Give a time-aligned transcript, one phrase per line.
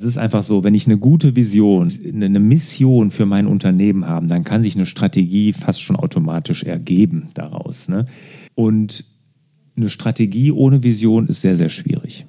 [0.00, 4.26] Es ist einfach so, wenn ich eine gute Vision, eine Mission für mein Unternehmen habe,
[4.28, 7.90] dann kann sich eine Strategie fast schon automatisch ergeben daraus.
[7.90, 8.06] Ne?
[8.54, 9.04] Und
[9.76, 12.24] eine Strategie ohne Vision ist sehr, sehr schwierig.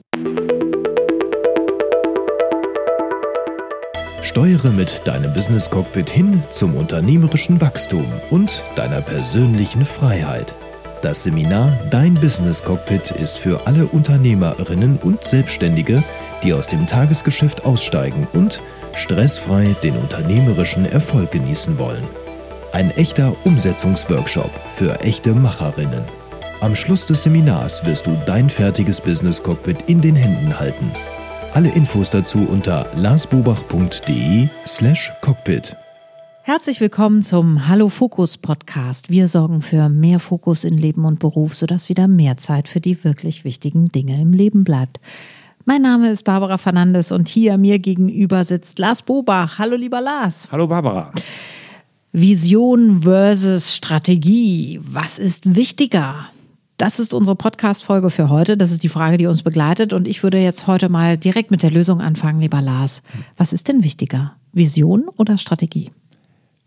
[4.21, 10.53] Steuere mit deinem Business Cockpit hin zum unternehmerischen Wachstum und deiner persönlichen Freiheit.
[11.01, 16.03] Das Seminar Dein Business Cockpit ist für alle Unternehmerinnen und Selbstständige,
[16.43, 18.61] die aus dem Tagesgeschäft aussteigen und
[18.95, 22.03] stressfrei den unternehmerischen Erfolg genießen wollen.
[22.71, 26.03] Ein echter Umsetzungsworkshop für echte Macherinnen.
[26.59, 30.91] Am Schluss des Seminars wirst du dein fertiges Business Cockpit in den Händen halten.
[31.53, 35.75] Alle Infos dazu unter larsbobach.de/cockpit.
[36.43, 39.11] Herzlich willkommen zum Hallo Fokus Podcast.
[39.11, 43.03] Wir sorgen für mehr Fokus in Leben und Beruf, sodass wieder mehr Zeit für die
[43.03, 44.99] wirklich wichtigen Dinge im Leben bleibt.
[45.65, 49.59] Mein Name ist Barbara Fernandes und hier mir gegenüber sitzt Lars Bobach.
[49.59, 50.49] Hallo lieber Lars.
[50.51, 51.13] Hallo Barbara.
[52.11, 54.81] Vision versus Strategie.
[54.83, 56.29] Was ist wichtiger?
[56.77, 58.57] Das ist unsere Podcast-Folge für heute.
[58.57, 59.93] Das ist die Frage, die uns begleitet.
[59.93, 63.03] Und ich würde jetzt heute mal direkt mit der Lösung anfangen, lieber Lars.
[63.37, 64.33] Was ist denn wichtiger?
[64.53, 65.91] Vision oder Strategie?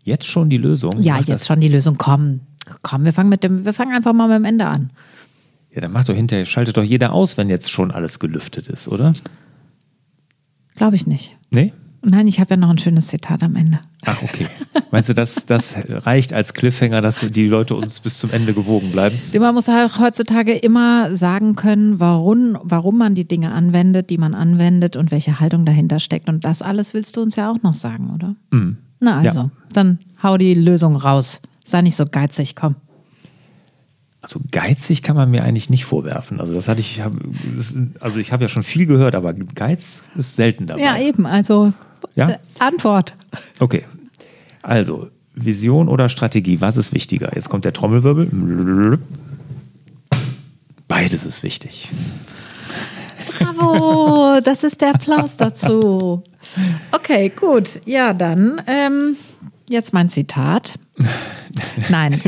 [0.05, 1.01] Jetzt schon die Lösung?
[1.01, 1.95] Ja, jetzt schon die Lösung.
[1.97, 2.41] Komm,
[2.83, 4.91] komm, wir fangen mit dem, wir fangen einfach mal mit dem Ende an.
[5.73, 8.87] Ja, dann macht doch hinterher, schaltet doch jeder aus, wenn jetzt schon alles gelüftet ist,
[8.87, 9.13] oder?
[10.75, 11.35] Glaube ich nicht.
[11.49, 11.73] Nee?
[12.03, 13.79] Nein, ich habe ja noch ein schönes Zitat am Ende.
[14.05, 14.45] Ach, okay.
[14.91, 18.91] Meinst du, das, das reicht als Cliffhanger, dass die Leute uns bis zum Ende gewogen
[18.91, 19.19] bleiben?
[19.33, 24.35] Man muss halt heutzutage immer sagen können, warum, warum man die Dinge anwendet, die man
[24.35, 26.29] anwendet und welche Haltung dahinter steckt.
[26.29, 28.35] Und das alles willst du uns ja auch noch sagen, oder?
[28.51, 28.77] Mhm.
[28.99, 29.51] Na also, ja.
[29.77, 31.41] Dann hau die Lösung raus.
[31.65, 32.75] Sei nicht so geizig, komm.
[34.21, 36.39] Also geizig kann man mir eigentlich nicht vorwerfen.
[36.39, 37.01] Also das hatte ich,
[37.99, 40.81] also ich habe ja schon viel gehört, aber Geiz ist selten dabei.
[40.81, 41.27] Ja, eben.
[41.27, 41.73] Also
[42.15, 42.31] ja?
[42.31, 43.13] Äh, Antwort.
[43.59, 43.85] Okay.
[44.61, 47.31] Also Vision oder Strategie, was ist wichtiger?
[47.35, 48.99] Jetzt kommt der Trommelwirbel.
[50.87, 51.91] Beides ist wichtig.
[53.37, 56.23] Bravo, das ist der Applaus dazu.
[56.91, 57.81] Okay, gut.
[57.85, 59.15] Ja, dann ähm,
[59.69, 60.79] jetzt mein Zitat.
[61.89, 62.21] Nein.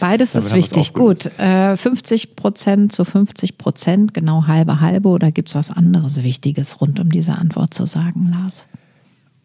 [0.00, 0.92] Beides ist wichtig.
[0.92, 1.26] Gut.
[1.38, 6.80] Äh, 50 Prozent zu 50 Prozent, genau halbe halbe oder gibt es was anderes Wichtiges
[6.80, 8.66] rund um diese Antwort zu sagen, Lars?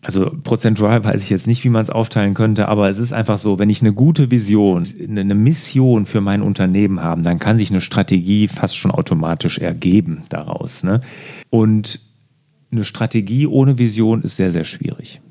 [0.03, 3.39] Also prozentual weiß ich jetzt nicht, wie man es aufteilen könnte, aber es ist einfach
[3.39, 7.71] so, wenn ich eine gute Vision, eine Mission für mein Unternehmen habe, dann kann sich
[7.71, 10.83] eine Strategie fast schon automatisch ergeben daraus.
[10.83, 10.99] Ne?
[11.49, 12.01] Und
[12.69, 15.21] eine Strategie ohne Vision ist sehr, sehr schwierig.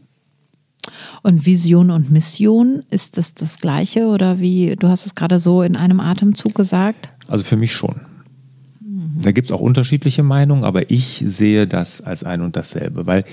[1.23, 5.63] Und Vision und Mission, ist das das gleiche oder wie, du hast es gerade so
[5.63, 7.11] in einem Atemzug gesagt?
[7.29, 8.01] Also für mich schon.
[9.23, 13.25] Da gibt es auch unterschiedliche Meinungen, aber ich sehe das als ein und dasselbe, weil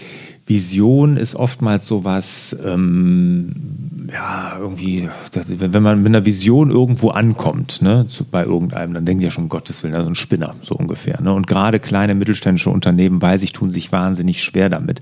[0.46, 5.10] Vision ist oftmals sowas, ähm, ja, irgendwie,
[5.48, 9.46] wenn man mit einer Vision irgendwo ankommt, ne, zu, bei irgendeinem, dann denkt ja schon,
[9.46, 11.22] um Gottes Willen, also ein Spinner, so ungefähr.
[11.22, 11.32] Ne?
[11.34, 15.02] Und gerade kleine mittelständische Unternehmen, weiß ich, tun sich wahnsinnig schwer damit.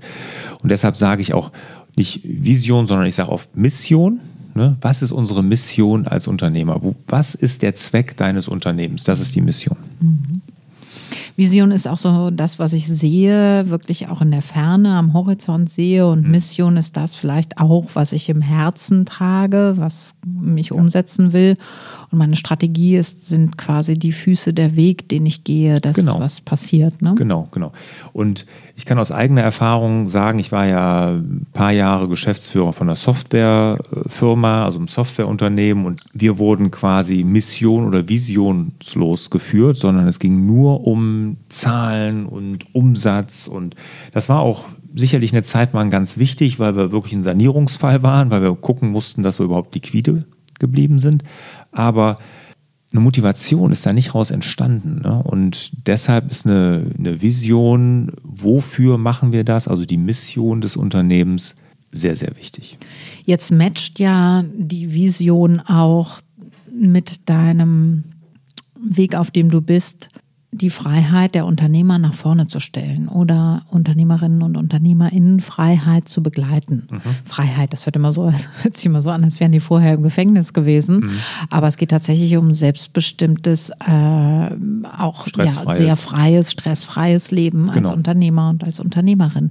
[0.62, 1.50] Und deshalb sage ich auch
[1.96, 4.20] nicht Vision, sondern ich sage oft Mission.
[4.54, 4.76] Ne?
[4.80, 6.80] Was ist unsere Mission als Unternehmer?
[7.06, 9.04] Was ist der Zweck deines Unternehmens?
[9.04, 9.76] Das ist die Mission.
[10.00, 10.42] Mhm.
[11.38, 15.70] Vision ist auch so das, was ich sehe, wirklich auch in der Ferne, am Horizont
[15.70, 16.04] sehe.
[16.08, 16.32] Und mhm.
[16.32, 20.76] Mission ist das vielleicht auch, was ich im Herzen trage, was mich ja.
[20.76, 21.56] umsetzen will.
[22.10, 26.20] Und meine Strategie ist, sind quasi die Füße der Weg, den ich gehe, dass genau.
[26.20, 27.02] was passiert.
[27.02, 27.14] Ne?
[27.16, 27.72] Genau, genau.
[28.14, 28.46] Und
[28.76, 32.96] ich kann aus eigener Erfahrung sagen, ich war ja ein paar Jahre Geschäftsführer von einer
[32.96, 40.46] Softwarefirma, also einem Softwareunternehmen und wir wurden quasi mission- oder visionslos geführt, sondern es ging
[40.46, 43.74] nur um Zahlen und Umsatz und
[44.12, 44.64] das war auch
[44.94, 48.90] sicherlich eine Zeit mal ganz wichtig, weil wir wirklich ein Sanierungsfall waren, weil wir gucken
[48.90, 50.24] mussten, dass wir überhaupt liquide
[50.58, 51.22] geblieben sind.
[51.72, 52.16] Aber
[52.90, 55.02] eine Motivation ist da nicht raus entstanden.
[55.02, 55.22] Ne?
[55.22, 61.56] Und deshalb ist eine, eine Vision, wofür machen wir das, also die Mission des Unternehmens,
[61.90, 62.78] sehr, sehr wichtig.
[63.24, 66.20] Jetzt matcht ja die Vision auch
[66.70, 68.04] mit deinem
[68.78, 70.10] Weg, auf dem du bist,
[70.50, 76.88] die Freiheit der Unternehmer nach vorne zu stellen oder Unternehmerinnen und Unternehmerinnen Freiheit zu begleiten.
[76.90, 77.00] Mhm.
[77.26, 80.02] Freiheit, das hört immer so, hört sich immer so an, als wären die vorher im
[80.02, 81.00] Gefängnis gewesen.
[81.00, 81.10] Mhm.
[81.50, 84.50] Aber es geht tatsächlich um selbstbestimmtes, äh,
[84.96, 87.76] auch ja, sehr freies, stressfreies Leben genau.
[87.76, 89.50] als Unternehmer und als Unternehmerin.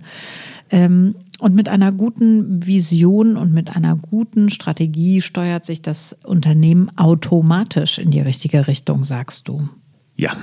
[0.71, 6.89] Ähm, und mit einer guten Vision und mit einer guten Strategie steuert sich das Unternehmen
[6.97, 9.69] automatisch in die richtige Richtung, sagst du.
[10.15, 10.35] Ja,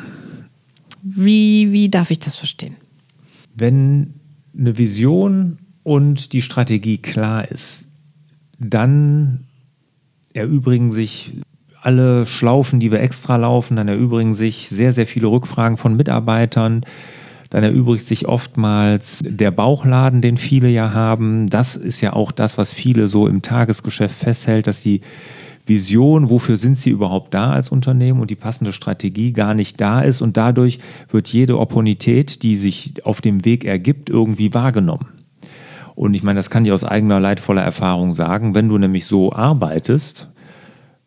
[1.04, 2.76] wie, wie darf ich das verstehen?
[3.54, 4.14] Wenn
[4.58, 7.88] eine Vision und die Strategie klar ist,
[8.58, 9.44] dann
[10.32, 11.34] erübrigen sich
[11.82, 16.86] alle Schlaufen, die wir extra laufen, dann erübrigen sich sehr, sehr viele Rückfragen von Mitarbeitern.
[17.50, 21.46] Dann erübrigt sich oftmals der Bauchladen, den viele ja haben.
[21.48, 25.02] Das ist ja auch das, was viele so im Tagesgeschäft festhält, dass die
[25.66, 30.02] Vision, wofür sind sie überhaupt da als Unternehmen und die passende Strategie gar nicht da
[30.02, 30.78] ist und dadurch
[31.10, 35.06] wird jede Opportunität, die sich auf dem Weg ergibt, irgendwie wahrgenommen.
[35.94, 39.32] Und ich meine, das kann ich aus eigener leidvoller Erfahrung sagen, wenn du nämlich so
[39.32, 40.28] arbeitest,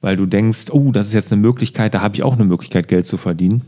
[0.01, 2.87] weil du denkst, oh, das ist jetzt eine Möglichkeit, da habe ich auch eine Möglichkeit,
[2.87, 3.63] Geld zu verdienen,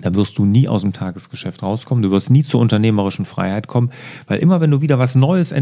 [0.00, 3.90] dann wirst du nie aus dem Tagesgeschäft rauskommen, du wirst nie zur unternehmerischen Freiheit kommen,
[4.26, 5.52] weil immer wenn du wieder was Neues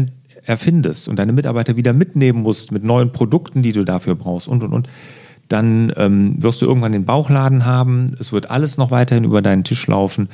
[0.49, 4.63] erfindest und deine Mitarbeiter wieder mitnehmen musst mit neuen Produkten, die du dafür brauchst und
[4.63, 4.89] und und,
[5.47, 9.63] dann ähm, wirst du irgendwann den Bauchladen haben, es wird alles noch weiterhin über deinen
[9.63, 10.29] Tisch laufen,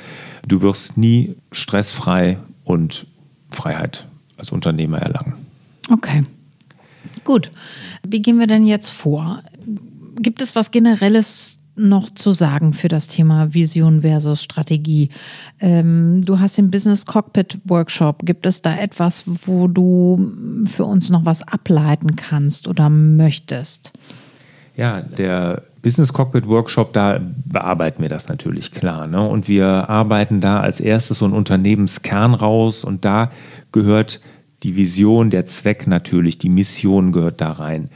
[0.48, 3.08] du wirst nie stressfrei und
[3.52, 4.08] Freiheit
[4.38, 5.34] als Unternehmer erlangen.
[5.92, 6.24] Okay.
[7.24, 7.52] Gut.
[8.08, 9.42] Wie gehen wir denn jetzt vor?
[10.18, 15.10] Gibt es was Generelles noch zu sagen für das Thema Vision versus Strategie?
[15.60, 18.25] Ähm, du hast den Business Cockpit Workshop.
[18.25, 20.31] Gibt es da etwas, wo du
[20.66, 23.92] für uns noch was ableiten kannst oder möchtest?
[24.75, 29.07] Ja, der Business Cockpit Workshop, da bearbeiten wir das natürlich klar.
[29.07, 29.22] Ne?
[29.22, 33.31] Und wir arbeiten da als erstes so einen Unternehmenskern raus und da
[33.72, 34.19] gehört
[34.66, 37.90] die Vision, der Zweck natürlich, die Mission gehört da rein.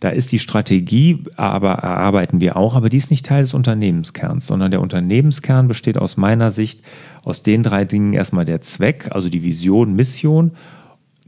[0.00, 4.46] Da ist die Strategie, aber erarbeiten wir auch, aber die ist nicht Teil des Unternehmenskerns,
[4.46, 6.82] sondern der Unternehmenskern besteht aus meiner Sicht
[7.24, 10.52] aus den drei Dingen erstmal der Zweck, also die Vision, Mission,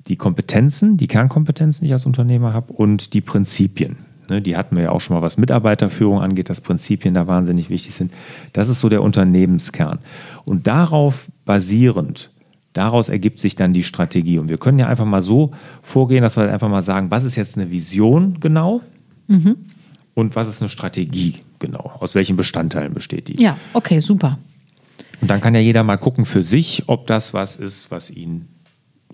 [0.08, 3.98] die Kompetenzen, die Kernkompetenzen, die ich als Unternehmer habe und die Prinzipien.
[4.30, 7.68] Ne, die hatten wir ja auch schon mal, was Mitarbeiterführung angeht, dass Prinzipien da wahnsinnig
[7.68, 8.12] wichtig sind.
[8.54, 9.98] Das ist so der Unternehmenskern.
[10.46, 12.30] Und darauf basierend
[12.76, 14.38] Daraus ergibt sich dann die Strategie.
[14.38, 15.52] Und wir können ja einfach mal so
[15.82, 18.82] vorgehen, dass wir einfach mal sagen, was ist jetzt eine Vision genau
[19.28, 19.56] mhm.
[20.12, 21.92] und was ist eine Strategie genau?
[22.00, 23.42] Aus welchen Bestandteilen besteht die?
[23.42, 24.38] Ja, okay, super.
[25.22, 28.46] Und dann kann ja jeder mal gucken für sich, ob das was ist, was ihn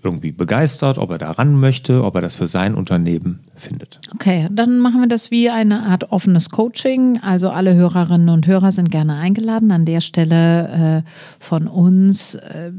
[0.03, 3.99] irgendwie begeistert, ob er daran möchte, ob er das für sein Unternehmen findet.
[4.13, 7.19] Okay, dann machen wir das wie eine Art offenes Coaching.
[7.21, 11.09] Also alle Hörerinnen und Hörer sind gerne eingeladen, an der Stelle äh,
[11.39, 12.71] von uns äh,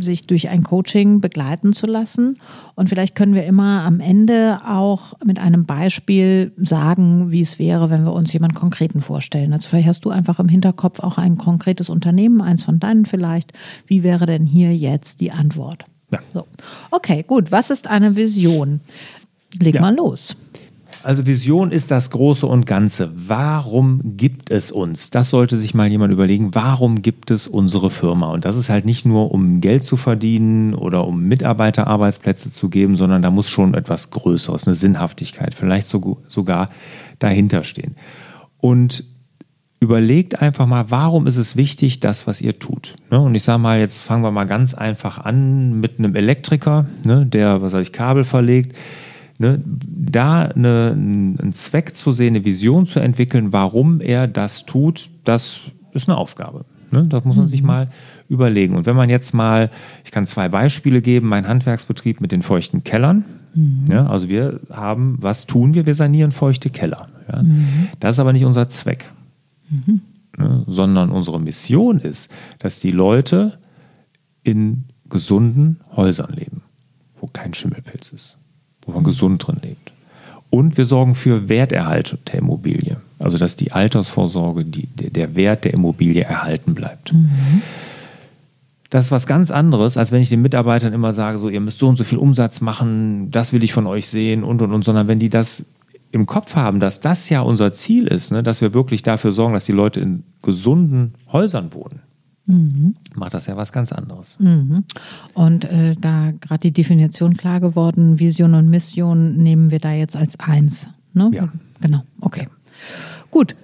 [0.00, 2.38] sich durch ein Coaching begleiten zu lassen.
[2.74, 7.90] Und vielleicht können wir immer am Ende auch mit einem Beispiel sagen, wie es wäre,
[7.90, 9.52] wenn wir uns jemanden konkreten vorstellen.
[9.52, 13.52] Also vielleicht hast du einfach im Hinterkopf auch ein konkretes Unternehmen, eins von deinen vielleicht.
[13.86, 15.84] Wie wäre denn hier jetzt die Antwort?
[16.12, 16.20] Ja.
[16.32, 16.46] So.
[16.90, 17.50] Okay, gut.
[17.50, 18.80] Was ist eine Vision?
[19.60, 19.80] Leg ja.
[19.80, 20.36] mal los.
[21.04, 23.10] Also Vision ist das Große und Ganze.
[23.14, 25.10] Warum gibt es uns?
[25.10, 26.54] Das sollte sich mal jemand überlegen.
[26.54, 28.30] Warum gibt es unsere Firma?
[28.30, 32.96] Und das ist halt nicht nur, um Geld zu verdienen oder um Mitarbeiterarbeitsplätze zu geben,
[32.96, 36.68] sondern da muss schon etwas Größeres, eine Sinnhaftigkeit, vielleicht sogar
[37.18, 37.96] dahinter stehen.
[38.58, 39.02] Und
[39.82, 42.94] überlegt einfach mal, warum ist es wichtig, das, was ihr tut.
[43.10, 43.18] Ne?
[43.20, 47.26] Und ich sage mal, jetzt fangen wir mal ganz einfach an mit einem Elektriker, ne,
[47.26, 48.76] der, was weiß ich, Kabel verlegt.
[49.38, 49.60] Ne?
[49.66, 55.62] Da eine, einen Zweck zu sehen, eine Vision zu entwickeln, warum er das tut, das
[55.92, 56.64] ist eine Aufgabe.
[57.08, 57.66] Das muss man sich mhm.
[57.66, 57.88] mal
[58.28, 58.76] überlegen.
[58.76, 59.70] Und wenn man jetzt mal,
[60.04, 63.24] ich kann zwei Beispiele geben, mein Handwerksbetrieb mit den feuchten Kellern.
[63.54, 63.86] Mhm.
[63.90, 65.86] Ja, also wir haben, was tun wir?
[65.86, 67.08] Wir sanieren feuchte Keller.
[67.32, 67.42] Ja?
[67.42, 67.88] Mhm.
[67.98, 69.10] Das ist aber nicht unser Zweck.
[69.72, 70.00] Mhm.
[70.38, 73.58] Ne, sondern unsere Mission ist, dass die Leute
[74.42, 76.62] in gesunden Häusern leben,
[77.20, 78.38] wo kein Schimmelpilz ist,
[78.82, 79.92] wo man gesund drin lebt.
[80.48, 85.74] Und wir sorgen für Werterhalt der Immobilie, also dass die Altersvorsorge, die, der Wert der
[85.74, 87.12] Immobilie erhalten bleibt.
[87.12, 87.62] Mhm.
[88.90, 91.78] Das ist was ganz anderes, als wenn ich den Mitarbeitern immer sage, so ihr müsst
[91.78, 94.84] so und so viel Umsatz machen, das will ich von euch sehen und und und,
[94.84, 95.64] sondern wenn die das
[96.12, 99.54] im Kopf haben, dass das ja unser Ziel ist, ne, dass wir wirklich dafür sorgen,
[99.54, 102.02] dass die Leute in gesunden Häusern wohnen,
[102.46, 102.94] mhm.
[103.14, 104.36] macht das ja was ganz anderes.
[104.38, 104.84] Mhm.
[105.32, 110.14] Und äh, da gerade die Definition klar geworden, Vision und Mission nehmen wir da jetzt
[110.14, 110.88] als eins.
[111.14, 111.30] Ne?
[111.32, 111.48] Ja.
[111.80, 112.46] Genau, okay.
[113.30, 113.56] Gut.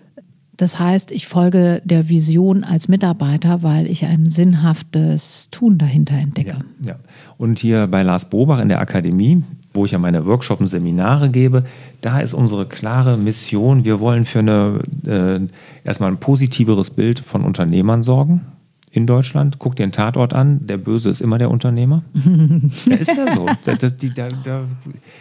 [0.57, 6.57] Das heißt, ich folge der Vision als Mitarbeiter, weil ich ein sinnhaftes Tun dahinter entdecke.
[6.83, 6.97] Ja, ja.
[7.37, 9.45] Und hier bei Lars Bobach in der Akademie,
[9.79, 11.65] wo ich ja meine Workshops und Seminare gebe,
[12.01, 15.41] da ist unsere klare Mission, wir wollen für eine, äh,
[15.85, 18.43] erstmal ein positiveres Bild von Unternehmern sorgen
[18.91, 19.59] in Deutschland.
[19.59, 22.03] Guck dir den Tatort an, der Böse ist immer der Unternehmer.
[22.87, 23.47] ja, ist ja so.
[23.65, 24.65] Das, die, da, da,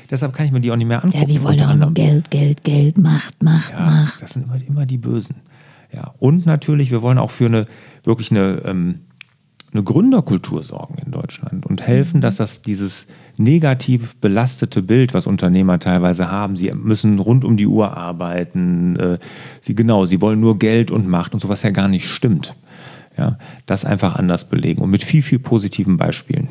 [0.09, 1.21] deshalb kann ich mir die auch nicht mehr angucken.
[1.21, 4.21] Ja, die wollen auch nur Geld, Geld, Geld, Macht, Macht, ja, Macht.
[4.21, 5.37] Das sind immer, immer die Bösen.
[5.93, 7.67] Ja, und natürlich, wir wollen auch für eine
[8.03, 8.99] wirklich eine ähm,
[9.73, 13.07] eine Gründerkultur sorgen in Deutschland und helfen, dass das dieses
[13.37, 19.19] negativ belastete Bild, was Unternehmer teilweise haben, sie müssen rund um die Uhr arbeiten, äh,
[19.61, 22.55] sie genau, sie wollen nur Geld und Macht und sowas ja gar nicht stimmt.
[23.17, 26.49] Ja, das einfach anders belegen und mit viel, viel positiven Beispielen.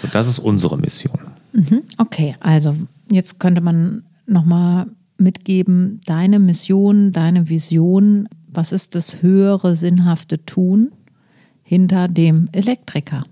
[0.00, 1.18] So, das ist unsere Mission.
[1.52, 1.82] Mhm.
[1.98, 2.74] Okay, also
[3.10, 4.86] jetzt könnte man nochmal
[5.18, 10.90] mitgeben, deine Mission, deine Vision, was ist das höhere, sinnhafte Tun
[11.68, 13.24] hinter dem Elektriker?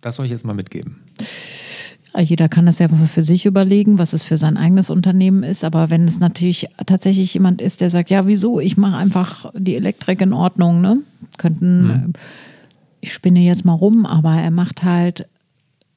[0.00, 1.02] Das soll ich jetzt mal mitgeben.
[2.14, 5.62] Ja, jeder kann das ja für sich überlegen, was es für sein eigenes Unternehmen ist.
[5.62, 9.76] Aber wenn es natürlich tatsächlich jemand ist, der sagt, ja, wieso, ich mache einfach die
[9.76, 11.02] Elektrik in Ordnung, ne?
[11.36, 12.12] Könnten, mhm.
[13.02, 15.28] ich spinne jetzt mal rum, aber er macht halt,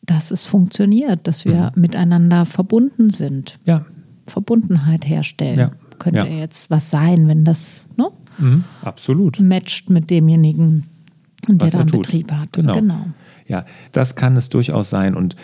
[0.01, 1.81] dass es funktioniert, dass wir mhm.
[1.81, 3.57] miteinander verbunden sind.
[3.63, 3.85] Ja.
[4.27, 5.59] Verbundenheit herstellen.
[5.59, 5.71] Ja.
[5.97, 6.25] Könnte ja.
[6.25, 8.09] jetzt was sein, wenn das ne?
[8.37, 8.65] Mhm.
[8.81, 10.88] absolut matcht mit demjenigen,
[11.57, 12.53] der da einen Betrieb hat.
[12.53, 12.73] Genau.
[12.73, 13.05] genau.
[13.47, 15.15] Ja, das kann es durchaus sein.
[15.15, 15.35] Und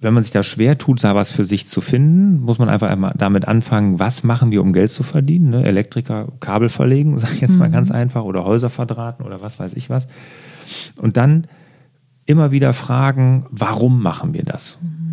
[0.00, 2.90] wenn man sich da schwer tut, da was für sich zu finden, muss man einfach
[2.90, 5.50] einmal damit anfangen, was machen wir, um Geld zu verdienen?
[5.50, 5.64] Ne?
[5.64, 7.72] Elektriker Kabel verlegen, sage ich jetzt mal mhm.
[7.72, 10.06] ganz einfach, oder Häuser verdrahten oder was weiß ich was.
[11.00, 11.46] Und dann
[12.26, 14.78] immer wieder fragen, warum machen wir das?
[14.82, 15.05] Mhm.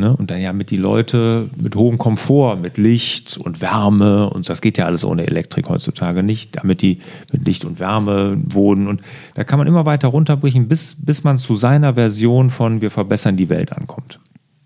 [0.00, 0.16] Ne?
[0.16, 4.62] Und dann ja mit die Leute mit hohem Komfort, mit Licht und Wärme und das
[4.62, 7.00] geht ja alles ohne Elektrik heutzutage nicht, damit die
[7.32, 8.88] mit Licht und Wärme wohnen.
[8.88, 9.02] Und
[9.34, 13.36] da kann man immer weiter runterbrechen, bis, bis man zu seiner Version von wir verbessern
[13.36, 14.20] die Welt ankommt.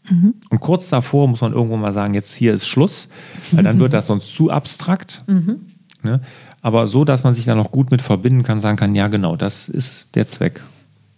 [0.09, 0.35] Mhm.
[0.51, 3.09] Und kurz davor muss man irgendwo mal sagen, jetzt hier ist Schluss,
[3.51, 5.23] weil dann wird das sonst zu abstrakt.
[5.35, 5.67] Mhm.
[6.05, 6.21] Ne?
[6.61, 9.37] Aber so, dass man sich da noch gut mit verbinden kann, sagen kann, ja genau,
[9.37, 10.61] das ist der Zweck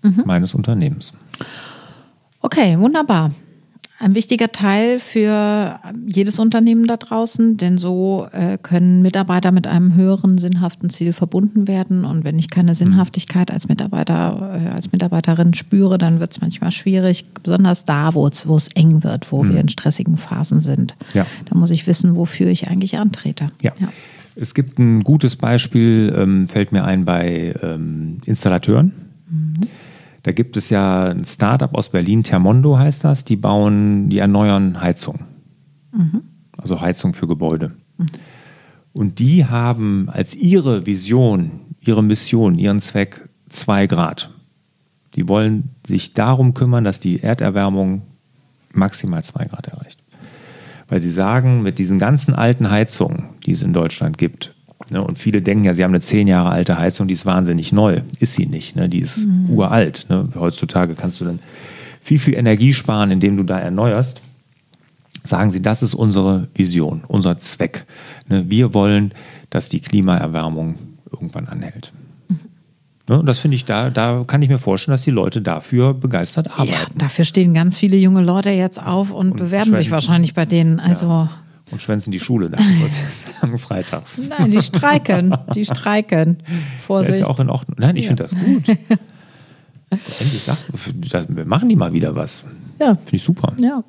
[0.03, 0.23] mhm.
[0.25, 1.13] meines Unternehmens.
[2.41, 3.33] Okay, wunderbar
[3.99, 9.95] ein wichtiger Teil für jedes Unternehmen da draußen, denn so äh, können Mitarbeiter mit einem
[9.95, 12.05] höheren sinnhaften Ziel verbunden werden.
[12.05, 16.73] Und wenn ich keine Sinnhaftigkeit als Mitarbeiter, äh, als Mitarbeiterin spüre, dann wird es manchmal
[16.73, 19.55] schwierig, besonders da, wo es eng wird, wo mhm.
[19.55, 20.95] wir in stressigen Phasen sind.
[21.15, 21.26] Ja.
[21.47, 23.49] Da muss ich wissen, wofür ich eigentlich antrete.
[23.62, 23.73] Ja.
[23.79, 23.88] ja.
[24.35, 28.93] Es gibt ein gutes Beispiel, ähm, fällt mir ein bei ähm, Installateuren.
[29.31, 29.69] Mhm
[30.26, 34.80] da gibt es ja ein Startup aus Berlin, Thermondo heißt das, die bauen, die erneuern
[34.80, 35.21] Heizung.
[35.92, 36.23] Mhm.
[36.59, 37.76] Also Heizung für Gebäude.
[37.97, 38.06] Mhm.
[38.92, 44.33] Und die haben als ihre Vision, ihre Mission, ihren Zweck zwei Grad.
[45.14, 48.02] Die wollen sich darum kümmern, dass die Erderwärmung
[48.73, 50.02] maximal zwei Grad erreicht.
[50.88, 54.56] Weil sie sagen, mit diesen ganzen alten Heizungen, die es in Deutschland gibt?
[54.90, 58.02] Und viele denken ja, sie haben eine zehn Jahre alte Heizung, die ist wahnsinnig neu.
[58.21, 58.76] Ist sie nicht.
[58.76, 58.88] Ne?
[58.88, 59.50] Die ist mhm.
[59.50, 60.06] uralt.
[60.09, 60.28] Ne?
[60.35, 61.40] Heutzutage kannst du dann
[62.00, 64.23] viel, viel Energie sparen, indem du da erneuerst.
[65.25, 67.85] Sagen sie, das ist unsere Vision, unser Zweck.
[68.28, 68.49] Ne?
[68.49, 69.12] Wir wollen,
[69.50, 70.76] dass die Klimaerwärmung
[71.11, 71.92] irgendwann anhält.
[72.28, 72.38] Mhm.
[73.09, 73.18] Ne?
[73.18, 76.50] Und das finde ich, da, da kann ich mir vorstellen, dass die Leute dafür begeistert
[76.52, 76.71] arbeiten.
[76.71, 80.47] Ja, dafür stehen ganz viele junge Leute jetzt auf und, und bewerben sich wahrscheinlich bei
[80.47, 80.78] denen.
[80.78, 81.30] Also ja
[81.71, 83.01] und schwänzen die Schule nach, was
[83.41, 84.23] sagen, freitags.
[84.29, 85.37] Nein, die streiken.
[85.55, 86.43] Die streiken.
[86.87, 87.11] Vorsicht.
[87.11, 87.77] Das ist ja auch in Ordnung.
[87.79, 88.09] Nein, ich ja.
[88.09, 88.69] finde das gut.
[90.21, 92.45] Endlich sagt, wir machen die mal wieder was.
[92.79, 92.95] Ja.
[92.95, 93.55] Finde ich super.
[93.59, 93.83] Ja.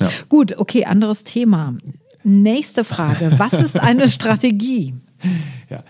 [0.00, 0.10] ja.
[0.28, 1.74] Gut, okay, anderes Thema.
[2.22, 3.34] Nächste Frage.
[3.38, 4.94] Was ist eine Strategie?
[5.70, 5.82] Ja,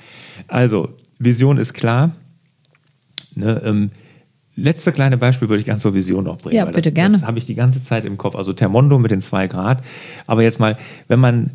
[0.47, 2.13] also Vision ist klar.
[3.35, 3.91] Ne, ähm,
[4.57, 6.57] Letzte kleine Beispiel würde ich ganz zur Vision noch bringen.
[6.57, 7.15] Ja, bitte das, gerne.
[7.15, 8.37] Das habe ich die ganze Zeit im Kopf.
[8.37, 9.83] Also Termondo mit den zwei Grad.
[10.27, 11.51] Aber jetzt mal, wenn man,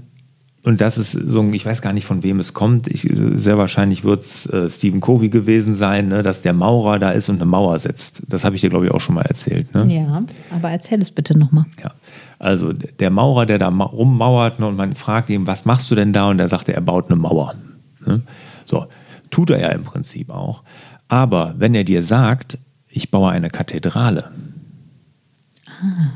[0.63, 2.87] und das ist so, ich weiß gar nicht, von wem es kommt.
[2.87, 7.11] Ich, sehr wahrscheinlich wird es äh, Stephen Covey gewesen sein, ne, dass der Maurer da
[7.11, 8.23] ist und eine Mauer setzt.
[8.27, 9.73] Das habe ich dir, glaube ich, auch schon mal erzählt.
[9.73, 9.85] Ne?
[9.93, 10.21] Ja,
[10.53, 11.65] aber erzähl es bitte nochmal.
[11.81, 11.91] Ja.
[12.37, 16.11] Also der Maurer, der da rummauert ne, und man fragt ihn, was machst du denn
[16.11, 16.29] da?
[16.29, 17.55] Und er sagt, er baut eine Mauer.
[18.05, 18.21] Ne?
[18.65, 18.87] So,
[19.29, 20.63] tut er ja im Prinzip auch.
[21.07, 22.57] Aber wenn er dir sagt,
[22.89, 24.31] ich baue eine Kathedrale.
[25.67, 26.11] Ah.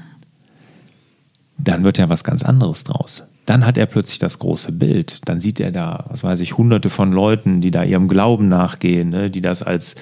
[1.58, 3.24] Dann wird ja was ganz anderes draus.
[3.46, 5.20] Dann hat er plötzlich das große Bild.
[5.26, 9.10] Dann sieht er da, was weiß ich, hunderte von Leuten, die da ihrem Glauben nachgehen,
[9.10, 9.30] ne?
[9.30, 9.96] die das als,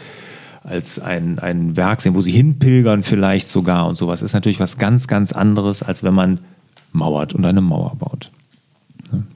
[0.64, 4.22] als ein, ein Werk sehen, wo sie hinpilgern vielleicht sogar und sowas.
[4.22, 6.40] Ist natürlich was ganz, ganz anderes, als wenn man
[6.92, 8.30] mauert und eine Mauer baut.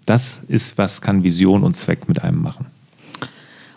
[0.05, 2.67] Das ist, was kann Vision und Zweck mit einem machen.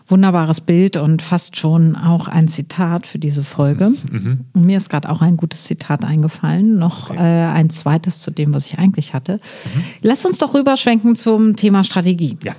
[0.08, 3.90] Wunderbares Bild und fast schon auch ein Zitat für diese Folge.
[4.10, 4.46] Mhm.
[4.54, 7.18] Mir ist gerade auch ein gutes Zitat eingefallen, noch okay.
[7.18, 9.34] äh, ein zweites zu dem, was ich eigentlich hatte.
[9.34, 9.84] Mhm.
[10.00, 12.38] Lass uns doch rüberschwenken zum Thema Strategie.
[12.42, 12.56] Ja,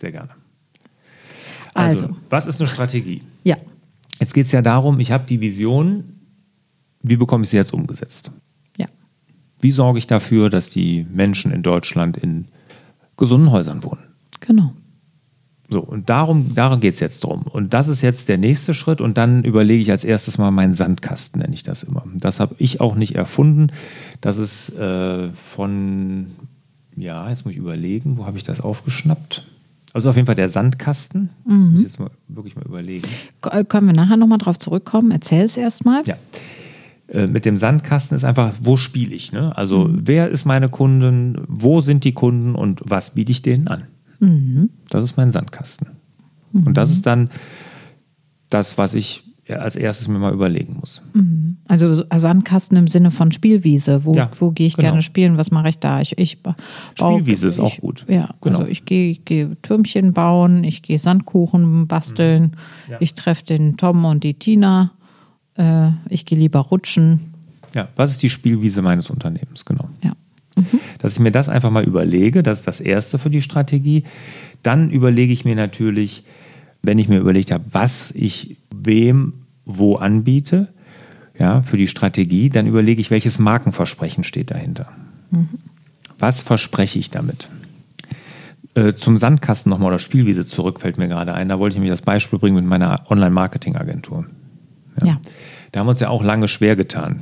[0.00, 0.30] sehr gerne.
[1.74, 3.22] Also, also was ist eine Strategie?
[3.42, 3.56] Ja.
[4.20, 6.04] Jetzt geht es ja darum, ich habe die Vision,
[7.02, 8.30] wie bekomme ich sie jetzt umgesetzt?
[8.78, 8.86] Ja.
[9.60, 12.46] Wie sorge ich dafür, dass die Menschen in Deutschland in
[13.16, 14.04] gesunden Häusern wohnen?
[14.40, 14.72] Genau.
[15.70, 17.42] So, und darum, darum geht es jetzt drum.
[17.42, 19.00] Und das ist jetzt der nächste Schritt.
[19.00, 22.04] Und dann überlege ich als erstes mal meinen Sandkasten, nenne ich das immer.
[22.14, 23.68] Das habe ich auch nicht erfunden.
[24.20, 26.26] Das ist äh, von,
[26.96, 29.46] ja, jetzt muss ich überlegen, wo habe ich das aufgeschnappt?
[29.94, 31.30] Also auf jeden Fall der Sandkasten.
[31.46, 31.70] Mhm.
[31.70, 33.08] Muss ich jetzt mal wirklich mal überlegen.
[33.50, 35.12] Äh, können wir nachher nochmal drauf zurückkommen?
[35.12, 36.02] Erzähl es erstmal.
[36.04, 36.16] Ja.
[37.08, 39.32] Äh, mit dem Sandkasten ist einfach, wo spiele ich?
[39.32, 39.56] Ne?
[39.56, 40.02] Also, mhm.
[40.04, 41.42] wer ist meine Kunden?
[41.48, 43.84] Wo sind die Kunden und was biete ich denen an?
[44.24, 44.70] Mhm.
[44.90, 45.88] Das ist mein Sandkasten.
[46.52, 46.66] Mhm.
[46.68, 47.30] Und das ist dann
[48.50, 51.02] das, was ich als erstes mir mal überlegen muss.
[51.12, 51.58] Mhm.
[51.68, 54.04] Also Sandkasten im Sinne von Spielwiese.
[54.04, 54.88] Wo, ja, wo gehe ich genau.
[54.88, 55.36] gerne spielen?
[55.36, 56.00] Was mache ich da?
[56.00, 56.38] Ich, ich
[56.94, 58.06] Spielwiese ist ich, auch gut.
[58.08, 58.60] Ja, genau.
[58.60, 62.92] also ich gehe, ich gehe Türmchen bauen, ich gehe Sandkuchen basteln, mhm.
[62.92, 62.96] ja.
[63.00, 64.92] ich treffe den Tom und die Tina,
[65.56, 67.34] äh, ich gehe lieber rutschen.
[67.74, 69.64] Ja, was ist die Spielwiese meines Unternehmens?
[69.64, 69.88] Genau.
[70.02, 70.13] Ja.
[71.04, 74.04] Dass ich mir das einfach mal überlege, das ist das Erste für die Strategie.
[74.62, 76.24] Dann überlege ich mir natürlich,
[76.80, 79.34] wenn ich mir überlegt habe, was ich wem
[79.66, 80.68] wo anbiete,
[81.38, 84.88] ja, für die Strategie, dann überlege ich, welches Markenversprechen steht dahinter.
[85.30, 85.50] Mhm.
[86.18, 87.50] Was verspreche ich damit?
[88.74, 91.50] Äh, zum Sandkasten nochmal oder Spielwiese zurück fällt mir gerade ein.
[91.50, 94.24] Da wollte ich mir das Beispiel bringen mit meiner Online-Marketing-Agentur.
[95.02, 95.06] Ja.
[95.06, 95.20] ja.
[95.72, 97.20] Da haben wir uns ja auch lange schwer getan.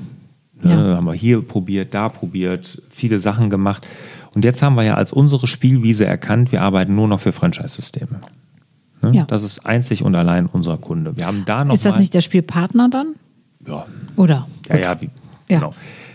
[0.65, 0.71] Ne?
[0.71, 0.97] Ja.
[0.97, 3.87] Haben wir hier probiert, da probiert, viele Sachen gemacht.
[4.35, 8.21] Und jetzt haben wir ja als unsere Spielwiese erkannt, wir arbeiten nur noch für Franchise-Systeme.
[9.03, 9.11] Ne?
[9.13, 9.25] Ja.
[9.25, 11.17] Das ist einzig und allein unser Kunde.
[11.17, 13.15] Wir haben da noch ist das nicht der Spielpartner dann?
[13.67, 13.87] Ja.
[14.17, 14.47] Oder?
[14.69, 15.11] Ja, ja, wie,
[15.49, 15.59] ja.
[15.59, 15.71] genau.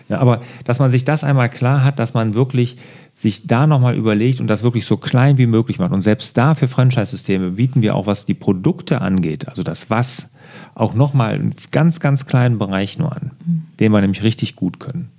[0.09, 2.77] Ja, aber dass man sich das einmal klar hat, dass man wirklich
[3.13, 5.91] sich da nochmal überlegt und das wirklich so klein wie möglich macht.
[5.91, 10.35] Und selbst da für Franchise-Systeme bieten wir auch, was die Produkte angeht, also das Was,
[10.75, 13.63] auch nochmal einen ganz, ganz kleinen Bereich nur an, mhm.
[13.79, 15.09] den wir nämlich richtig gut können.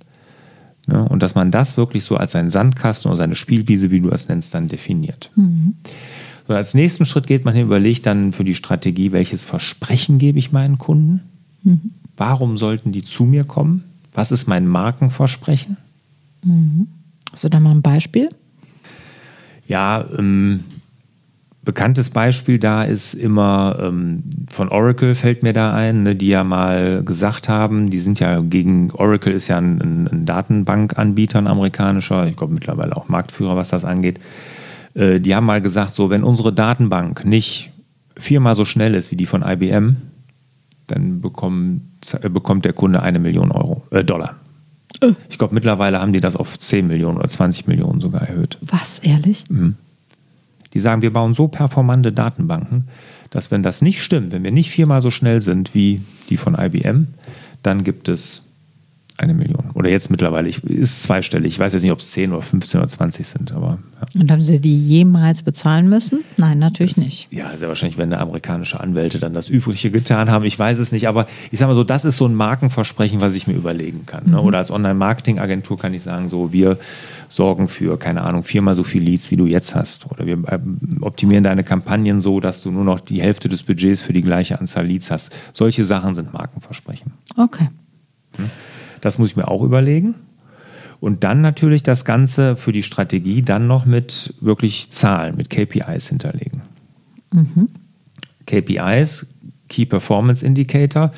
[0.87, 1.07] Ne?
[1.07, 4.27] Und dass man das wirklich so als seinen Sandkasten oder seine Spielwiese, wie du das
[4.27, 5.31] nennst, dann definiert.
[5.35, 5.75] Mhm.
[6.47, 10.39] So, als nächsten Schritt geht man hin, überlegt dann für die Strategie, welches Versprechen gebe
[10.39, 11.21] ich meinen Kunden?
[11.63, 11.91] Mhm.
[12.17, 13.83] Warum sollten die zu mir kommen?
[14.13, 15.77] Was ist mein Markenversprechen?
[16.43, 16.87] Mhm.
[17.31, 18.29] Hast du da mal ein Beispiel?
[19.67, 20.63] Ja, ähm,
[21.63, 26.43] bekanntes Beispiel da ist immer ähm, von Oracle fällt mir da ein, ne, die ja
[26.43, 31.47] mal gesagt haben, die sind ja gegen Oracle ist ja ein, ein, ein Datenbankanbieter, ein
[31.47, 34.19] amerikanischer, ich glaube mittlerweile auch Marktführer, was das angeht.
[34.93, 37.71] Äh, die haben mal gesagt, so wenn unsere Datenbank nicht
[38.17, 39.97] viermal so schnell ist wie die von IBM,
[40.87, 41.81] dann bekommt,
[42.21, 44.35] äh, bekommt der Kunde eine Million Euro, äh, Dollar.
[45.01, 45.11] Äh.
[45.29, 48.57] Ich glaube, mittlerweile haben die das auf 10 Millionen oder 20 Millionen sogar erhöht.
[48.61, 49.45] Was, ehrlich?
[49.49, 49.75] Mhm.
[50.73, 52.87] Die sagen, wir bauen so performante Datenbanken,
[53.29, 56.55] dass wenn das nicht stimmt, wenn wir nicht viermal so schnell sind wie die von
[56.55, 57.07] IBM,
[57.63, 58.48] dann gibt es
[59.19, 59.71] eine Million.
[59.73, 61.53] Oder jetzt mittlerweile, ich, ist zweistellig.
[61.53, 63.51] Ich weiß jetzt nicht, ob es 10 oder 15 oder 20 sind.
[63.51, 64.21] Aber, ja.
[64.21, 66.21] Und haben Sie die jemals bezahlen müssen?
[66.37, 67.27] Nein, natürlich das, nicht.
[67.31, 70.45] Ja, sehr wahrscheinlich, wenn amerikanische Anwälte dann das Übrige getan haben.
[70.45, 71.07] Ich weiß es nicht.
[71.07, 74.23] Aber ich sage mal so, das ist so ein Markenversprechen, was ich mir überlegen kann.
[74.25, 74.37] Ne?
[74.37, 74.47] Mhm.
[74.47, 76.77] Oder als Online-Marketing-Agentur kann ich sagen, so, wir
[77.27, 80.09] sorgen für, keine Ahnung, viermal so viel Leads, wie du jetzt hast.
[80.11, 84.01] Oder wir ähm, optimieren deine Kampagnen so, dass du nur noch die Hälfte des Budgets
[84.01, 85.35] für die gleiche Anzahl Leads hast.
[85.53, 87.11] Solche Sachen sind Markenversprechen.
[87.37, 87.69] Okay.
[88.37, 88.49] Hm?
[89.01, 90.15] Das muss ich mir auch überlegen.
[90.99, 96.09] Und dann natürlich das Ganze für die Strategie dann noch mit wirklich Zahlen, mit KPIs
[96.09, 96.61] hinterlegen.
[97.31, 97.69] Mhm.
[98.45, 99.27] KPIs,
[99.69, 101.11] Key Performance Indicator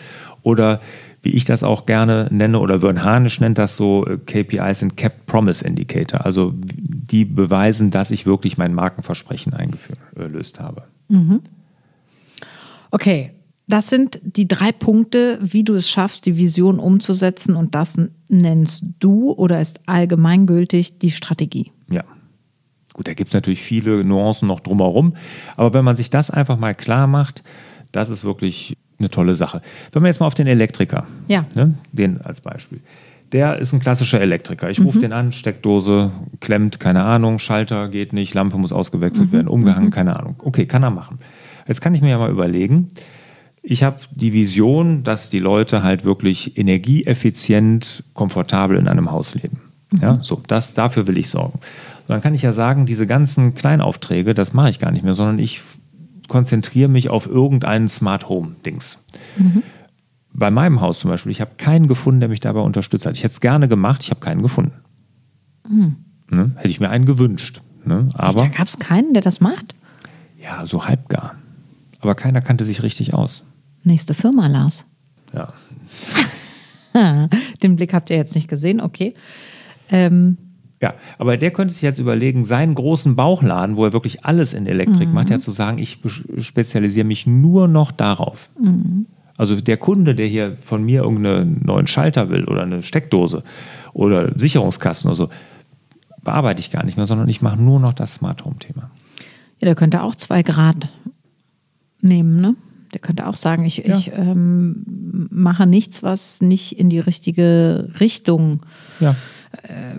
[0.44, 0.82] oder
[1.24, 4.98] wie ich das auch gerne nenne oder Wern Hanisch nennt das so, äh, KPIs sind
[4.98, 6.26] Kept Promise Indicator.
[6.26, 10.84] Also die beweisen, dass ich wirklich mein Markenversprechen eingelöst äh, habe.
[11.10, 11.41] Mhm.
[12.89, 13.32] Okay,
[13.71, 17.55] das sind die drei Punkte, wie du es schaffst, die Vision umzusetzen.
[17.55, 21.71] Und das nennst du oder ist allgemeingültig die Strategie.
[21.89, 22.03] Ja.
[22.93, 25.15] Gut, da gibt es natürlich viele Nuancen noch drumherum.
[25.55, 27.43] Aber wenn man sich das einfach mal klar macht,
[27.91, 29.62] das ist wirklich eine tolle Sache.
[29.91, 31.45] Wenn wir jetzt mal auf den Elektriker, ja.
[31.55, 32.79] ne, den als Beispiel.
[33.31, 34.69] Der ist ein klassischer Elektriker.
[34.69, 35.01] Ich rufe mhm.
[35.01, 39.34] den an, Steckdose klemmt, keine Ahnung, Schalter geht nicht, Lampe muss ausgewechselt mhm.
[39.34, 39.91] werden, umgehangen, mhm.
[39.91, 40.36] keine Ahnung.
[40.39, 41.19] Okay, kann er machen.
[41.67, 42.89] Jetzt kann ich mir ja mal überlegen,
[43.63, 49.60] ich habe die Vision, dass die Leute halt wirklich energieeffizient, komfortabel in einem Haus leben.
[50.00, 50.24] Ja, mhm.
[50.24, 51.60] so, das, dafür will ich sorgen.
[52.08, 55.13] So, dann kann ich ja sagen, diese ganzen Kleinaufträge, das mache ich gar nicht mehr,
[55.13, 55.62] sondern ich
[56.28, 59.04] konzentriere mich auf irgendeinen Smart Home Dings.
[59.38, 59.63] Mhm.
[60.34, 63.17] Bei meinem Haus zum Beispiel, ich habe keinen gefunden, der mich dabei unterstützt hat.
[63.17, 64.74] Ich hätte es gerne gemacht, ich habe keinen gefunden.
[65.69, 65.97] Mhm.
[66.30, 66.52] Ne?
[66.56, 67.62] Hätte ich mir einen gewünscht.
[67.84, 68.08] Ne?
[68.13, 69.76] Aber, da gab es keinen, der das macht?
[70.41, 71.36] Ja, so halbgar.
[72.02, 73.44] Aber keiner kannte sich richtig aus.
[73.84, 74.86] Nächste Firma, Lars.
[75.34, 75.54] Ja.
[77.64, 79.14] Den Blick habt ihr jetzt nicht gesehen, okay.
[79.90, 80.38] Ähm,
[80.82, 84.66] Ja, aber der könnte sich jetzt überlegen, seinen großen Bauchladen, wo er wirklich alles in
[84.66, 85.14] Elektrik mhm.
[85.14, 86.00] macht, ja zu sagen, ich
[86.38, 88.50] spezialisiere mich nur noch darauf.
[88.60, 89.06] Mhm.
[89.38, 93.44] Also der Kunde, der hier von mir irgendeinen neuen Schalter will oder eine Steckdose
[93.94, 95.30] oder Sicherungskasten oder so,
[96.24, 98.92] bearbeite ich gar nicht mehr, sondern ich mache nur noch das Smart Home Thema.
[99.60, 100.90] Ja, der könnte auch zwei Grad
[102.02, 102.56] nehmen, ne?
[102.94, 103.96] Der könnte auch sagen, ich, ja.
[103.96, 104.84] ich ähm,
[105.30, 108.60] mache nichts, was nicht in die richtige Richtung
[109.00, 109.16] ja.
[109.64, 109.96] äh,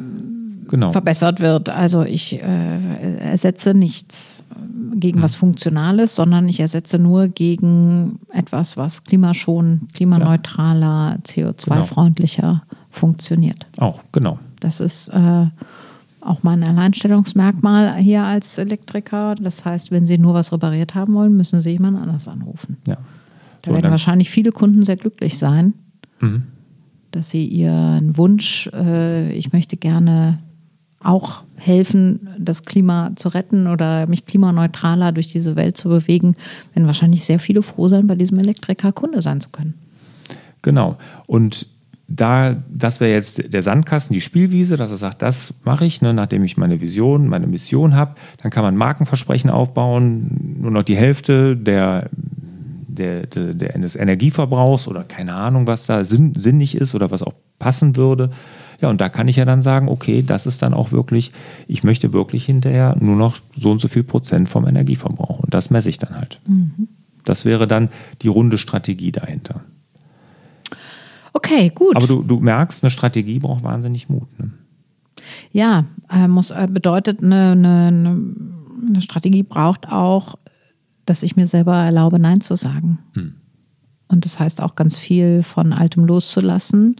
[0.68, 0.92] genau.
[0.92, 1.70] verbessert wird.
[1.70, 4.44] Also ich äh, ersetze nichts
[4.94, 5.22] gegen hm.
[5.22, 12.60] was Funktionales, sondern ich ersetze nur gegen etwas, was klimaschon, klimaneutraler, CO2-freundlicher genau.
[12.90, 13.66] funktioniert.
[13.78, 14.38] Auch, genau.
[14.60, 15.46] Das ist äh,
[16.24, 19.34] auch mal ein Alleinstellungsmerkmal hier als Elektriker.
[19.34, 22.76] Das heißt, wenn Sie nur was repariert haben wollen, müssen Sie jemand anders anrufen.
[22.86, 22.98] Ja.
[23.62, 25.74] Da so, werden wahrscheinlich viele Kunden sehr glücklich sein,
[26.20, 26.42] mhm.
[27.12, 30.40] dass sie ihren Wunsch, äh, ich möchte gerne
[31.00, 36.36] auch helfen, das Klima zu retten oder mich klimaneutraler durch diese Welt zu bewegen,
[36.74, 39.74] werden wahrscheinlich sehr viele froh sein, bei diesem Elektriker Kunde sein zu können.
[40.62, 40.96] Genau.
[41.26, 41.66] Und
[42.14, 46.12] da, das wäre jetzt der Sandkasten, die Spielwiese, dass er sagt, das mache ich, ne,
[46.12, 48.16] nachdem ich meine Vision, meine Mission habe.
[48.38, 54.88] Dann kann man Markenversprechen aufbauen, nur noch die Hälfte der, der, der, der des Energieverbrauchs
[54.88, 58.30] oder keine Ahnung, was da sinn, sinnig ist oder was auch passen würde.
[58.80, 61.32] Ja, und da kann ich ja dann sagen, okay, das ist dann auch wirklich,
[61.66, 65.38] ich möchte wirklich hinterher nur noch so und so viel Prozent vom Energieverbrauch.
[65.38, 66.40] Und das messe ich dann halt.
[66.46, 66.88] Mhm.
[67.24, 67.88] Das wäre dann
[68.20, 69.62] die runde Strategie dahinter.
[71.32, 71.96] Okay, gut.
[71.96, 74.28] Aber du, du merkst, eine Strategie braucht wahnsinnig Mut.
[74.38, 74.50] Ne?
[75.52, 78.34] Ja, äh, muss, äh, bedeutet, eine, eine,
[78.88, 80.36] eine, Strategie braucht auch,
[81.06, 82.98] dass ich mir selber erlaube, Nein zu sagen.
[83.14, 83.34] Hm.
[84.08, 86.96] Und das heißt auch ganz viel von Altem loszulassen.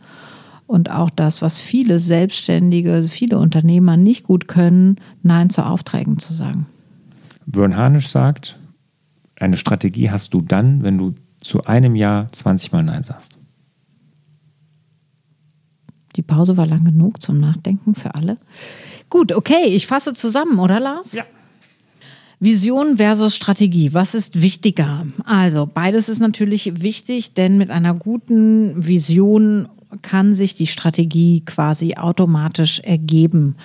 [0.67, 6.33] Und auch das, was viele Selbstständige, viele Unternehmer nicht gut können, Nein zu Aufträgen zu
[6.33, 6.67] sagen.
[7.45, 8.59] Björn Hanisch sagt,
[9.39, 13.37] eine Strategie hast du dann, wenn du zu einem Jahr 20 Mal Nein sagst.
[16.17, 18.37] Die Pause war lang genug zum Nachdenken für alle.
[19.11, 21.13] Gut, okay, ich fasse zusammen, oder Lars?
[21.13, 21.25] Ja.
[22.41, 23.95] Vision versus Strategie.
[23.95, 25.07] Was ist wichtiger?
[25.25, 29.69] Also, beides ist natürlich wichtig, denn mit einer guten Vision
[30.03, 33.57] kann sich die Strategie quasi automatisch ergeben.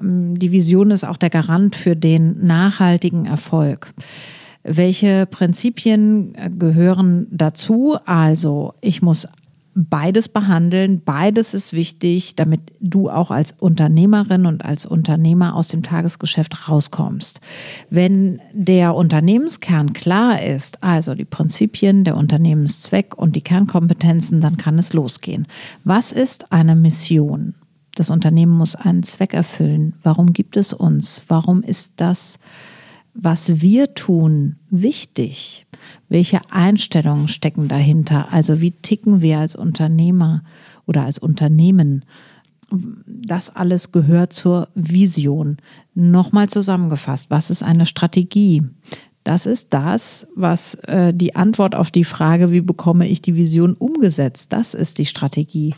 [0.00, 3.92] Die Vision ist auch der Garant für den nachhaltigen Erfolg.
[4.62, 7.96] Welche Prinzipien gehören dazu?
[8.06, 9.28] Also, ich muss
[9.88, 11.02] beides behandeln.
[11.04, 17.40] Beides ist wichtig, damit du auch als Unternehmerin und als Unternehmer aus dem Tagesgeschäft rauskommst.
[17.88, 24.78] Wenn der Unternehmenskern klar ist, also die Prinzipien, der Unternehmenszweck und die Kernkompetenzen, dann kann
[24.78, 25.46] es losgehen.
[25.84, 27.54] Was ist eine Mission?
[27.94, 29.94] Das Unternehmen muss einen Zweck erfüllen.
[30.02, 31.22] Warum gibt es uns?
[31.28, 32.38] Warum ist das,
[33.14, 35.66] was wir tun, wichtig?
[36.08, 38.32] Welche Einstellungen stecken dahinter?
[38.32, 40.42] Also wie ticken wir als Unternehmer
[40.86, 42.04] oder als Unternehmen?
[43.06, 45.58] Das alles gehört zur Vision.
[45.94, 48.62] Nochmal zusammengefasst, was ist eine Strategie?
[49.24, 53.74] Das ist das, was äh, die Antwort auf die Frage, wie bekomme ich die Vision
[53.74, 55.74] umgesetzt, das ist die Strategie.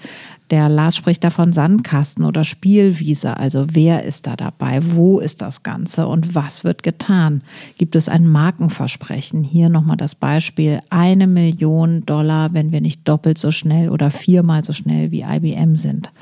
[0.52, 3.38] Der Lars spricht da von Sandkasten oder Spielwiese.
[3.38, 4.80] Also wer ist da dabei?
[4.82, 6.06] Wo ist das Ganze?
[6.06, 7.40] Und was wird getan?
[7.78, 9.44] Gibt es ein Markenversprechen?
[9.44, 10.80] Hier nochmal das Beispiel.
[10.90, 15.74] Eine Million Dollar, wenn wir nicht doppelt so schnell oder viermal so schnell wie IBM
[15.74, 16.12] sind.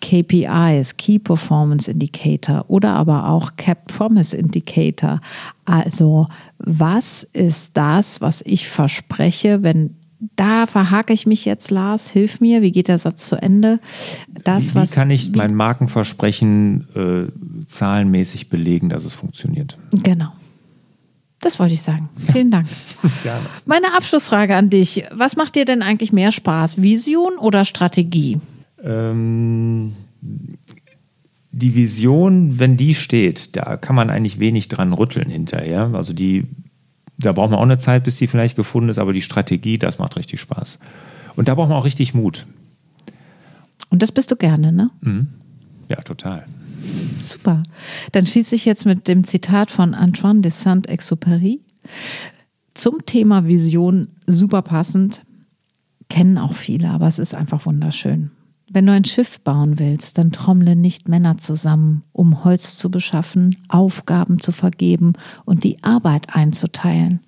[0.00, 5.20] KPIs, Key Performance Indicator oder aber auch Cap Promise Indicator.
[5.66, 6.26] Also
[6.56, 12.62] was ist das, was ich verspreche, wenn da verhake ich mich jetzt, Lars, hilf mir,
[12.62, 13.78] wie geht der Satz zu Ende?
[14.44, 19.78] Das, wie, wie kann ich wie, mein Markenversprechen äh, zahlenmäßig belegen, dass es funktioniert?
[19.92, 20.32] Genau.
[21.40, 22.08] Das wollte ich sagen.
[22.32, 22.66] Vielen Dank.
[23.22, 23.46] Gerne.
[23.64, 25.04] Meine Abschlussfrage an dich.
[25.12, 26.82] Was macht dir denn eigentlich mehr Spaß?
[26.82, 28.40] Vision oder Strategie?
[28.82, 29.92] Ähm,
[31.52, 35.90] die Vision, wenn die steht, da kann man eigentlich wenig dran rütteln hinterher.
[35.94, 36.48] Also die
[37.18, 39.98] da braucht man auch eine Zeit, bis die vielleicht gefunden ist, aber die Strategie, das
[39.98, 40.78] macht richtig Spaß.
[41.36, 42.46] Und da braucht man auch richtig Mut.
[43.90, 44.90] Und das bist du gerne, ne?
[45.00, 45.28] Mhm.
[45.88, 46.46] Ja, total.
[47.20, 47.62] Super.
[48.12, 51.60] Dann schließe ich jetzt mit dem Zitat von Antoine de Saint-Exupéry.
[52.74, 55.22] Zum Thema Vision super passend.
[56.08, 58.30] Kennen auch viele, aber es ist einfach wunderschön.
[58.70, 63.56] Wenn du ein Schiff bauen willst, dann trommle nicht Männer zusammen, um Holz zu beschaffen,
[63.68, 65.14] Aufgaben zu vergeben
[65.46, 67.20] und die Arbeit einzuteilen,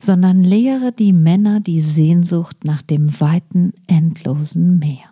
[0.00, 5.10] sondern lehre die Männer die Sehnsucht nach dem weiten, endlosen Meer.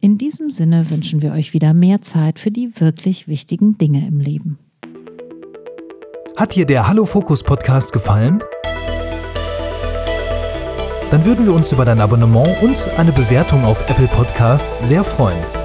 [0.00, 4.20] In diesem Sinne wünschen wir euch wieder mehr Zeit für die wirklich wichtigen Dinge im
[4.20, 4.58] Leben.
[6.36, 8.42] Hat dir der Hallo Fokus Podcast gefallen?
[11.10, 15.59] Dann würden wir uns über dein Abonnement und eine Bewertung auf Apple Podcasts sehr freuen.